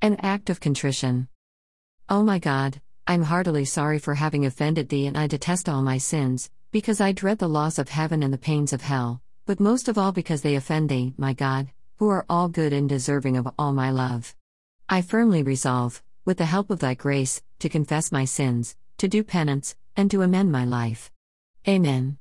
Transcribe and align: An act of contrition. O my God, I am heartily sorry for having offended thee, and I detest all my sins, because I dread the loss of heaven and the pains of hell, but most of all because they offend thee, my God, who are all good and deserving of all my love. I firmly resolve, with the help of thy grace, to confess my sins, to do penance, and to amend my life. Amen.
An 0.00 0.14
act 0.22 0.48
of 0.48 0.60
contrition. 0.60 1.26
O 2.08 2.22
my 2.22 2.38
God, 2.38 2.80
I 3.08 3.14
am 3.14 3.24
heartily 3.24 3.64
sorry 3.64 3.98
for 3.98 4.14
having 4.14 4.46
offended 4.46 4.88
thee, 4.88 5.08
and 5.08 5.18
I 5.18 5.26
detest 5.26 5.68
all 5.68 5.82
my 5.82 5.98
sins, 5.98 6.50
because 6.70 7.00
I 7.00 7.10
dread 7.10 7.40
the 7.40 7.48
loss 7.48 7.80
of 7.80 7.88
heaven 7.88 8.22
and 8.22 8.32
the 8.32 8.38
pains 8.38 8.72
of 8.72 8.82
hell, 8.82 9.20
but 9.44 9.58
most 9.58 9.88
of 9.88 9.98
all 9.98 10.12
because 10.12 10.42
they 10.42 10.54
offend 10.54 10.88
thee, 10.88 11.14
my 11.18 11.32
God, 11.32 11.66
who 11.96 12.08
are 12.10 12.24
all 12.30 12.48
good 12.48 12.72
and 12.72 12.88
deserving 12.88 13.36
of 13.36 13.48
all 13.58 13.72
my 13.72 13.90
love. 13.90 14.36
I 14.88 15.02
firmly 15.02 15.42
resolve, 15.42 16.00
with 16.24 16.38
the 16.38 16.44
help 16.44 16.70
of 16.70 16.78
thy 16.78 16.94
grace, 16.94 17.42
to 17.58 17.68
confess 17.68 18.12
my 18.12 18.24
sins, 18.24 18.76
to 18.98 19.08
do 19.08 19.24
penance, 19.24 19.74
and 19.96 20.08
to 20.12 20.22
amend 20.22 20.52
my 20.52 20.64
life. 20.64 21.10
Amen. 21.66 22.16